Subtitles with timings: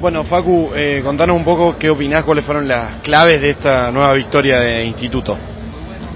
[0.00, 4.14] Bueno, Facu, eh, contanos un poco qué opinás, cuáles fueron las claves de esta nueva
[4.14, 5.36] victoria de Instituto.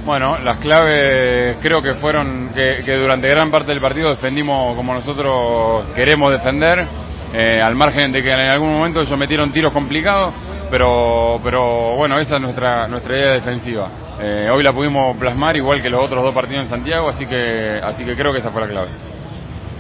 [0.07, 4.95] Bueno, las claves creo que fueron que, que durante gran parte del partido defendimos como
[4.95, 6.87] nosotros queremos defender,
[7.35, 10.33] eh, al margen de que en algún momento ellos metieron tiros complicados,
[10.71, 13.89] pero, pero bueno, esa es nuestra, nuestra idea defensiva.
[14.19, 17.81] Eh, hoy la pudimos plasmar igual que los otros dos partidos en Santiago, así que,
[17.83, 19.14] así que creo que esa fue la clave.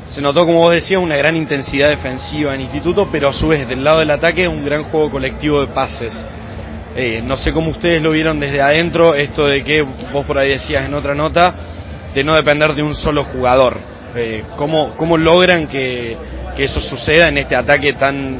[0.06, 3.66] Se notó, como vos decías, una gran intensidad defensiva en Instituto, pero a su vez
[3.66, 6.12] del lado del ataque un gran juego colectivo de pases.
[6.96, 10.50] Eh, no sé cómo ustedes lo vieron desde adentro, esto de que vos por ahí
[10.50, 11.54] decías en otra nota,
[12.14, 13.78] de no depender de un solo jugador.
[14.14, 16.16] Eh, ¿cómo, ¿Cómo logran que,
[16.54, 18.38] que eso suceda en este ataque tan,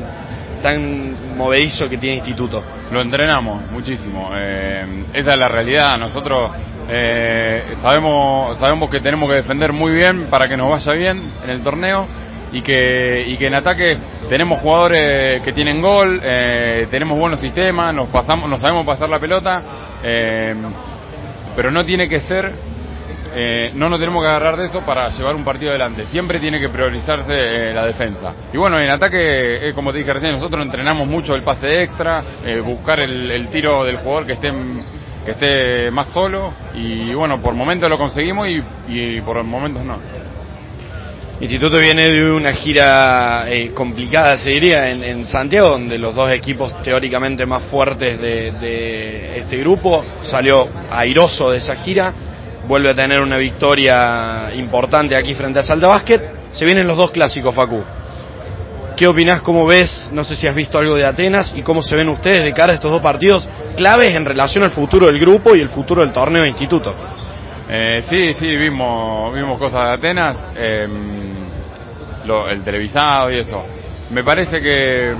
[0.63, 2.63] tan movedizo que tiene Instituto?
[2.93, 4.85] Lo entrenamos muchísimo, eh,
[5.15, 5.99] esa es la realidad.
[5.99, 6.53] Nosotros
[7.81, 11.61] sabemos, sabemos que tenemos que defender muy bien para que nos vaya bien en el
[11.63, 12.07] torneo
[12.53, 13.97] y que, y que en ataque
[14.29, 19.19] tenemos jugadores que tienen gol, eh, tenemos buenos sistemas, nos, pasamos, nos sabemos pasar la
[19.19, 19.63] pelota,
[20.03, 20.55] eh,
[21.57, 22.53] pero no tiene que ser,
[23.35, 26.61] eh, no nos tenemos que agarrar de eso para llevar un partido adelante, siempre tiene
[26.61, 28.33] que priorizarse eh, la defensa.
[28.53, 32.23] Y bueno, en ataque, eh, como te dije recién, nosotros entrenamos mucho el pase extra,
[32.45, 34.53] eh, buscar el, el tiro del jugador que esté
[35.25, 38.47] que esté más solo y bueno, por momentos lo conseguimos
[38.89, 39.99] y, por momentos no.
[41.41, 46.31] Instituto viene de una gira eh, complicada, se diría, en, en, Santiago, donde los dos
[46.31, 52.13] equipos teóricamente más fuertes de, de, este grupo salió airoso de esa gira,
[52.69, 56.21] vuelve a tener una victoria importante aquí frente a Salta Basket.
[56.53, 57.83] Se vienen los dos clásicos, Facu.
[58.97, 60.11] ¿Qué opinás, cómo ves?
[60.13, 62.73] No sé si has visto algo de Atenas y cómo se ven ustedes de cara
[62.73, 66.13] a estos dos partidos claves en relación al futuro del grupo y el futuro del
[66.13, 66.95] torneo de instituto.
[67.69, 70.87] Eh, sí, sí, vimos, vimos cosas de Atenas, eh,
[72.25, 73.65] lo, el televisado y eso.
[74.11, 75.11] Me parece que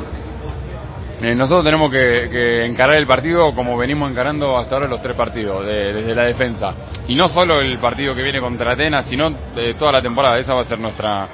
[1.23, 5.17] eh, nosotros tenemos que, que, encarar el partido como venimos encarando hasta ahora los tres
[5.17, 6.73] partidos, de, desde la defensa.
[7.09, 9.33] Y no solo el partido que viene contra Atenas, sino
[9.77, 10.39] toda la temporada.
[10.39, 11.29] Esa va a ser nuestra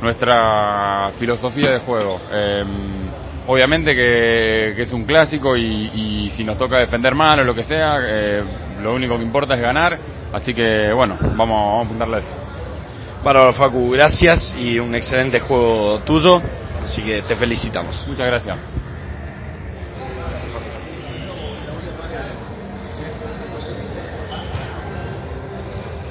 [0.00, 2.20] nuestra filosofía de juego.
[2.30, 2.64] Eh,
[3.46, 7.54] obviamente que, que, es un clásico y, y, si nos toca defender mal o lo
[7.54, 8.42] que sea, eh,
[8.82, 9.98] lo único que importa es ganar.
[10.32, 12.34] Así que bueno, vamos, vamos a apuntarle a eso.
[13.22, 16.40] Bárbaro Facu, gracias y un excelente juego tuyo.
[16.84, 18.06] Así que te felicitamos.
[18.08, 18.79] Muchas gracias.